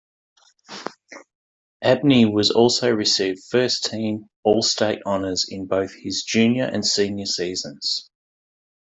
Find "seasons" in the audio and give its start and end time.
7.27-8.09